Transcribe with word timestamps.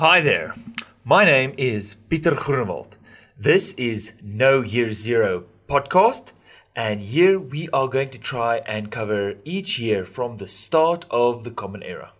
Hi 0.00 0.22
there. 0.22 0.54
My 1.04 1.26
name 1.26 1.52
is 1.58 1.96
Peter 2.08 2.30
Groenewald. 2.30 2.96
This 3.36 3.74
is 3.74 4.14
No 4.24 4.62
Year 4.62 4.92
Zero 4.92 5.44
podcast, 5.68 6.32
and 6.74 7.02
here 7.02 7.38
we 7.38 7.68
are 7.74 7.86
going 7.86 8.08
to 8.08 8.18
try 8.18 8.62
and 8.64 8.90
cover 8.90 9.34
each 9.44 9.78
year 9.78 10.06
from 10.06 10.38
the 10.38 10.48
start 10.48 11.04
of 11.10 11.44
the 11.44 11.50
Common 11.50 11.82
Era. 11.82 12.12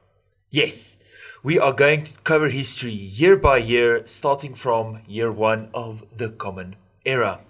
Yes, 0.51 0.98
we 1.43 1.58
are 1.58 1.72
going 1.72 2.04
to 2.04 2.12
cover 2.22 2.51
history 2.51 2.93
year 2.93 3.38
by 3.38 3.56
year, 3.56 4.06
starting 4.06 4.53
from 4.53 5.01
year 5.08 5.33
one 5.33 5.71
of 5.72 6.04
the 6.15 6.28
Common 6.28 6.76
Era. 7.06 7.40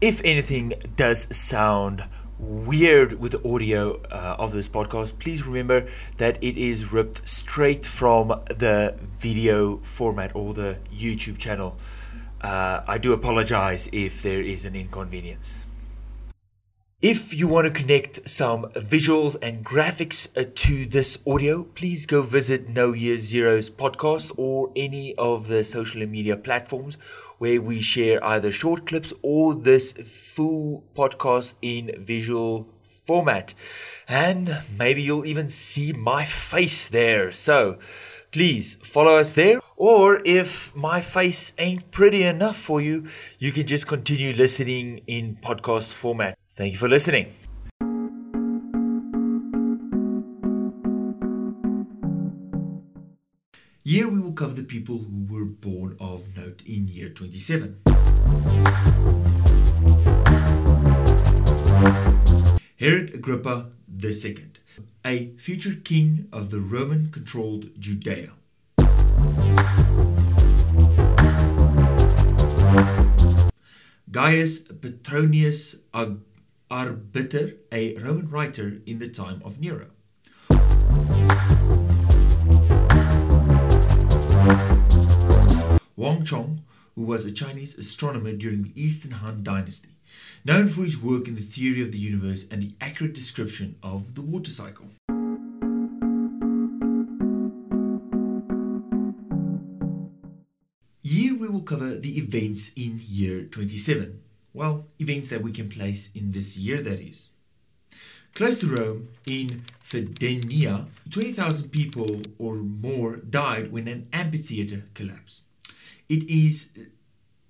If 0.00 0.20
anything 0.24 0.74
does 0.94 1.26
sound 1.36 2.04
weird 2.38 3.18
with 3.18 3.32
the 3.32 3.48
audio 3.48 4.00
uh, 4.10 4.36
of 4.38 4.52
this 4.52 4.68
podcast, 4.68 5.18
please 5.18 5.46
remember 5.46 5.86
that 6.18 6.42
it 6.42 6.56
is 6.58 6.92
ripped 6.92 7.26
straight 7.26 7.86
from 7.86 8.28
the 8.28 8.94
video 9.00 9.78
format 9.78 10.34
or 10.34 10.52
the 10.54 10.78
YouTube 10.94 11.38
channel. 11.38 11.76
Uh, 12.42 12.82
I 12.86 12.98
do 12.98 13.12
apologize 13.12 13.88
if 13.92 14.22
there 14.22 14.42
is 14.42 14.64
an 14.64 14.76
inconvenience. 14.76 15.64
If 17.02 17.38
you 17.38 17.46
want 17.46 17.66
to 17.66 17.82
connect 17.82 18.26
some 18.26 18.62
visuals 18.72 19.36
and 19.42 19.62
graphics 19.62 20.34
uh, 20.34 20.50
to 20.54 20.86
this 20.86 21.18
audio, 21.26 21.64
please 21.64 22.06
go 22.06 22.22
visit 22.22 22.70
No 22.70 22.94
Year 22.94 23.18
Zero's 23.18 23.68
podcast 23.68 24.32
or 24.38 24.72
any 24.74 25.14
of 25.16 25.46
the 25.46 25.62
social 25.62 26.06
media 26.06 26.38
platforms 26.38 26.94
where 27.36 27.60
we 27.60 27.80
share 27.80 28.24
either 28.24 28.50
short 28.50 28.86
clips 28.86 29.12
or 29.20 29.54
this 29.54 29.92
full 29.92 30.84
podcast 30.94 31.56
in 31.60 31.92
visual 31.98 32.66
format. 32.82 33.52
And 34.08 34.48
maybe 34.78 35.02
you'll 35.02 35.26
even 35.26 35.50
see 35.50 35.92
my 35.92 36.24
face 36.24 36.88
there. 36.88 37.30
So 37.30 37.78
please 38.32 38.76
follow 38.76 39.18
us 39.18 39.34
there. 39.34 39.60
Or 39.76 40.22
if 40.24 40.74
my 40.74 41.02
face 41.02 41.52
ain't 41.58 41.90
pretty 41.90 42.22
enough 42.22 42.56
for 42.56 42.80
you, 42.80 43.04
you 43.38 43.52
can 43.52 43.66
just 43.66 43.86
continue 43.86 44.32
listening 44.32 45.02
in 45.06 45.36
podcast 45.36 45.94
format. 45.94 46.38
Thank 46.56 46.72
you 46.72 46.78
for 46.78 46.88
listening. 46.88 47.26
Here 53.84 54.08
we 54.08 54.18
will 54.18 54.32
cover 54.32 54.54
the 54.54 54.62
people 54.62 54.96
who 54.96 55.26
were 55.28 55.44
born 55.44 55.98
of 56.00 56.34
note 56.34 56.62
in 56.64 56.88
year 56.88 57.10
27. 57.10 57.82
Herod 62.80 63.12
Agrippa 63.14 63.72
II, 64.02 64.52
a 65.04 65.36
future 65.36 65.74
king 65.74 66.26
of 66.32 66.50
the 66.50 66.60
Roman 66.60 67.10
controlled 67.10 67.68
Judea. 67.78 68.30
Gaius 74.10 74.60
Petronius 74.60 75.76
Arbiter, 76.68 77.54
a 77.70 77.96
Roman 77.96 78.28
writer 78.28 78.80
in 78.86 78.98
the 78.98 79.08
time 79.08 79.40
of 79.44 79.60
Nero. 79.60 79.86
Wang 85.94 86.24
Chong, 86.24 86.64
who 86.96 87.06
was 87.06 87.24
a 87.24 87.30
Chinese 87.30 87.78
astronomer 87.78 88.32
during 88.32 88.64
the 88.64 88.72
Eastern 88.74 89.12
Han 89.12 89.44
Dynasty, 89.44 89.90
known 90.44 90.66
for 90.66 90.82
his 90.82 91.00
work 91.00 91.28
in 91.28 91.36
the 91.36 91.40
theory 91.40 91.82
of 91.82 91.92
the 91.92 91.98
universe 91.98 92.44
and 92.50 92.60
the 92.60 92.74
accurate 92.80 93.14
description 93.14 93.76
of 93.80 94.16
the 94.16 94.22
water 94.22 94.50
cycle. 94.50 94.86
Here 101.04 101.38
we 101.38 101.48
will 101.48 101.62
cover 101.62 101.94
the 101.94 102.18
events 102.18 102.72
in 102.74 103.00
year 103.06 103.44
27. 103.44 104.22
Well, 104.56 104.86
events 104.98 105.28
that 105.28 105.42
we 105.42 105.52
can 105.52 105.68
place 105.68 106.08
in 106.14 106.30
this 106.30 106.56
year, 106.56 106.80
that 106.80 106.98
is. 106.98 107.28
Close 108.34 108.58
to 108.60 108.68
Rome, 108.68 109.08
in 109.26 109.64
Fidenia, 109.84 110.86
20,000 111.10 111.68
people 111.68 112.22
or 112.38 112.54
more 112.54 113.16
died 113.16 113.70
when 113.70 113.86
an 113.86 114.08
amphitheater 114.14 114.84
collapsed. 114.94 115.42
It 116.08 116.24
is, 116.30 116.70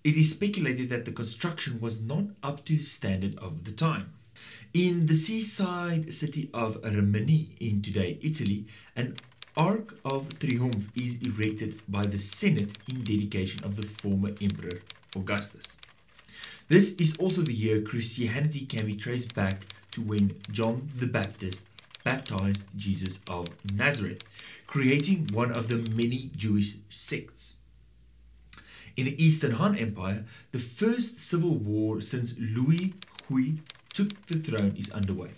it 0.02 0.16
is 0.16 0.32
speculated 0.32 0.88
that 0.88 1.04
the 1.04 1.12
construction 1.12 1.80
was 1.80 2.02
not 2.02 2.24
up 2.42 2.64
to 2.64 2.76
the 2.76 2.82
standard 2.82 3.38
of 3.38 3.62
the 3.62 3.72
time. 3.72 4.12
In 4.74 5.06
the 5.06 5.14
seaside 5.14 6.12
city 6.12 6.50
of 6.52 6.82
Rimini 6.82 7.54
in 7.60 7.82
today 7.82 8.18
Italy, 8.20 8.66
an 8.96 9.14
Arc 9.56 9.96
of 10.04 10.40
Triumph 10.40 10.90
is 10.96 11.22
erected 11.22 11.80
by 11.88 12.02
the 12.02 12.18
Senate 12.18 12.76
in 12.90 13.04
dedication 13.04 13.62
of 13.62 13.76
the 13.76 13.86
former 13.86 14.32
Emperor 14.40 14.80
Augustus. 15.14 15.76
This 16.68 16.96
is 16.96 17.16
also 17.18 17.42
the 17.42 17.52
year 17.52 17.80
Christianity 17.80 18.66
can 18.66 18.86
be 18.86 18.96
traced 18.96 19.36
back 19.36 19.66
to 19.92 20.00
when 20.00 20.34
John 20.50 20.88
the 20.96 21.06
Baptist 21.06 21.64
baptized 22.02 22.64
Jesus 22.76 23.20
of 23.30 23.46
Nazareth, 23.72 24.24
creating 24.66 25.28
one 25.32 25.52
of 25.52 25.68
the 25.68 25.76
many 25.92 26.30
Jewish 26.34 26.74
sects. 26.88 27.54
In 28.96 29.04
the 29.04 29.22
Eastern 29.22 29.52
Han 29.52 29.76
Empire, 29.76 30.24
the 30.50 30.58
first 30.58 31.20
civil 31.20 31.54
war 31.54 32.00
since 32.00 32.34
Liu 32.38 32.92
Xiu 33.28 33.58
took 33.94 34.26
the 34.26 34.34
throne 34.34 34.74
is 34.76 34.90
underway. 34.90 35.30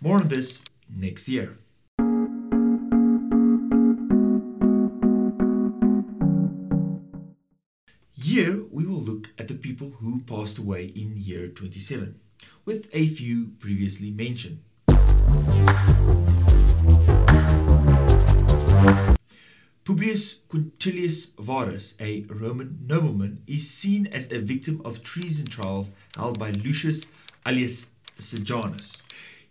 More 0.00 0.20
on 0.20 0.28
this 0.28 0.64
next 0.88 1.28
year. 1.28 1.58
Here 8.18 8.64
we 8.70 8.86
will 8.86 9.02
look 9.02 9.34
at 9.38 9.46
the 9.46 9.54
people 9.54 9.90
who 10.00 10.22
passed 10.22 10.56
away 10.56 10.86
in 10.86 11.12
year 11.16 11.48
27, 11.48 12.18
with 12.64 12.88
a 12.94 13.08
few 13.08 13.52
previously 13.58 14.10
mentioned. 14.10 14.62
Publius 19.84 20.36
Quintilius 20.48 21.34
Varus, 21.38 21.94
a 22.00 22.22
Roman 22.30 22.78
nobleman, 22.86 23.42
is 23.46 23.68
seen 23.68 24.06
as 24.06 24.32
a 24.32 24.40
victim 24.40 24.80
of 24.82 25.02
treason 25.02 25.44
trials 25.44 25.90
held 26.16 26.38
by 26.38 26.52
Lucius 26.52 27.06
Aelius 27.44 27.84
Sejanus. 28.18 29.02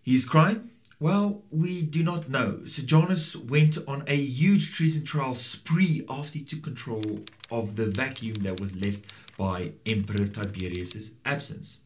His 0.01 0.25
crime? 0.25 0.71
Well, 0.99 1.43
we 1.51 1.81
do 1.81 2.03
not 2.03 2.29
know. 2.29 2.63
Sejanus 2.63 3.35
went 3.35 3.77
on 3.85 4.05
a 4.07 4.15
huge 4.15 4.73
treason 4.73 5.03
trial 5.03 5.35
spree 5.35 6.05
after 6.09 6.39
he 6.39 6.45
took 6.45 6.63
control 6.63 7.19
of 7.51 7.75
the 7.75 7.87
vacuum 7.87 8.35
that 8.35 8.61
was 8.61 8.73
left 8.75 9.37
by 9.37 9.73
Emperor 9.85 10.25
Tiberius's 10.27 11.15
absence. 11.25 11.81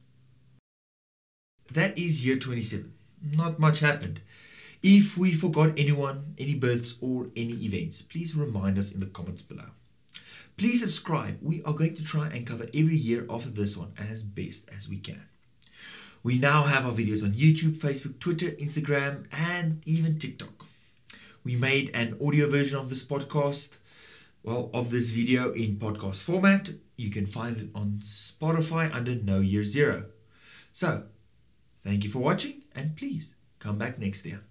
That 1.72 1.98
is 1.98 2.24
year 2.26 2.36
27. 2.36 2.94
Not 3.36 3.60
much 3.60 3.80
happened. 3.80 4.22
If 4.84 5.18
we 5.18 5.34
forgot 5.34 5.74
anyone, 5.78 6.36
any 6.38 6.54
births, 6.54 6.96
or 7.02 7.28
any 7.36 7.54
events, 7.66 8.04
please 8.04 8.36
remind 8.36 8.78
us 8.78 8.92
in 8.92 9.00
the 9.00 9.08
comments 9.08 9.42
below. 9.42 9.72
Please 10.56 10.82
subscribe. 10.82 11.40
We 11.42 11.64
are 11.64 11.74
going 11.74 11.96
to 11.96 12.04
try 12.04 12.28
and 12.28 12.46
cover 12.46 12.68
every 12.74 12.98
year 12.98 13.26
after 13.30 13.50
this 13.50 13.76
one 13.76 13.94
as 13.98 14.22
best 14.22 14.70
as 14.76 14.88
we 14.88 14.98
can. 14.98 15.24
We 16.22 16.38
now 16.38 16.64
have 16.64 16.86
our 16.86 16.92
videos 16.92 17.24
on 17.24 17.32
YouTube, 17.32 17.78
Facebook, 17.78 18.20
Twitter, 18.20 18.52
Instagram, 18.52 19.26
and 19.32 19.82
even 19.86 20.20
TikTok. 20.20 20.66
We 21.46 21.56
made 21.56 21.92
an 21.94 22.18
audio 22.22 22.50
version 22.50 22.78
of 22.78 22.90
this 22.90 23.04
podcast, 23.04 23.80
well, 24.44 24.70
of 24.74 24.92
this 24.92 25.12
video 25.12 25.54
in 25.54 25.78
podcast 25.78 26.18
format. 26.22 26.72
You 26.98 27.10
can 27.10 27.26
find 27.26 27.58
it 27.58 27.70
on 27.74 28.02
Spotify 28.04 28.94
under 28.94 29.16
No 29.16 29.40
Year 29.40 29.64
Zero. 29.64 30.06
So, 30.74 31.04
thank 31.82 32.04
you 32.04 32.10
for 32.10 32.20
watching, 32.20 32.64
and 32.76 32.98
please 32.98 33.36
come 33.60 33.78
back 33.78 33.98
next 33.98 34.26
year. 34.26 34.49